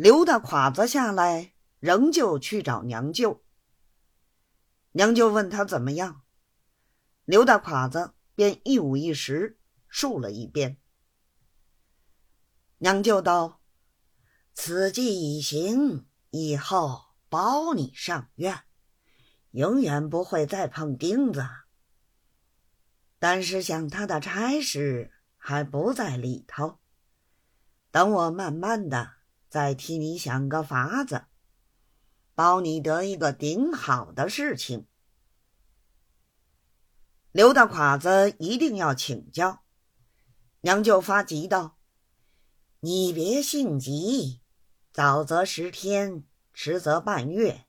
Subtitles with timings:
[0.00, 3.42] 刘大胯子下来，仍旧去找娘舅。
[4.92, 6.22] 娘舅问他怎么样，
[7.24, 9.58] 刘大胯子便一五一十
[9.88, 10.78] 述了一遍。
[12.76, 13.60] 娘舅道
[14.54, 18.56] ：“此计已行，以后保你上院，
[19.50, 21.44] 永远不会再碰钉子。
[23.18, 26.78] 但是想他的差事还不在里头，
[27.90, 29.14] 等我慢慢的。”
[29.48, 31.24] 再替你想个法子，
[32.34, 34.86] 保你得一个顶好的事情。
[37.32, 39.62] 刘大胯子一定要请教，
[40.60, 41.78] 娘舅发急道
[42.80, 44.40] ：“你别性急，
[44.92, 47.66] 早则十天，迟则半月，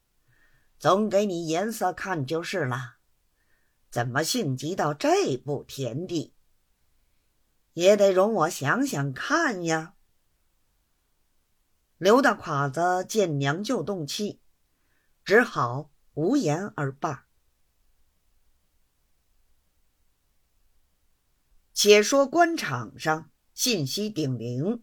[0.78, 2.98] 总给你颜色看就是了。
[3.90, 6.36] 怎么性急到这步田地？
[7.74, 9.96] 也得容我想想看呀。”
[12.00, 14.40] 刘大胯子见娘舅动气，
[15.26, 17.28] 只好无言而罢。
[21.74, 24.82] 且说官场上信息顶灵，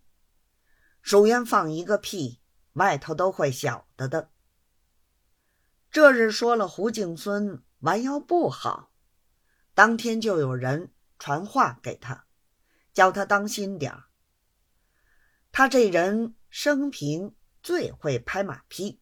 [1.00, 2.42] 书院放一个屁，
[2.74, 4.30] 外头都会晓得的。
[5.90, 8.92] 这日说了胡敬孙弯腰不好，
[9.72, 12.26] 当天就有人传话给他，
[12.92, 14.04] 叫他当心点儿。
[15.50, 16.35] 他这人。
[16.58, 18.98] 生平最会拍马屁，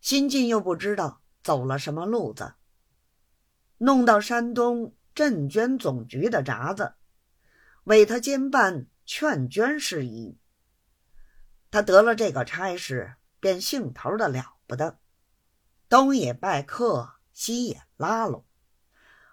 [0.00, 2.54] 新晋又不知道走了什么路子，
[3.78, 6.94] 弄到山东赈捐总局的札子，
[7.82, 10.38] 委他监办劝捐事宜。
[11.72, 15.00] 他得了这个差事，便兴头的了不得，
[15.88, 18.44] 东也拜客，西也拉拢，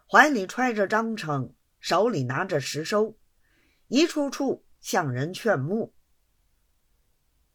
[0.10, 3.16] 怀里揣着章程，手里拿着实收，
[3.90, 5.94] 一处处向人劝募。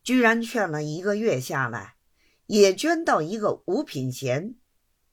[0.07, 1.97] 居然劝了一个月下来，
[2.47, 4.55] 也捐到一个五品衔，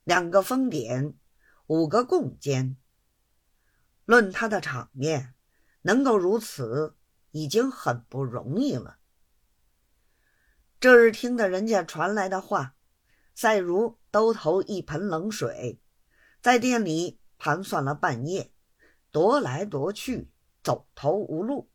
[0.04, 1.16] 两个封典，
[1.66, 2.78] 五个贡监。
[4.06, 5.34] 论他的场面，
[5.82, 6.96] 能够如此，
[7.32, 9.00] 已经很不容易了。
[10.80, 12.76] 这日听的人家传来的话，
[13.34, 15.82] 赛如兜头一盆冷水，
[16.40, 18.54] 在店里盘算了半夜，
[19.12, 20.30] 踱来踱去，
[20.62, 21.72] 走投无路。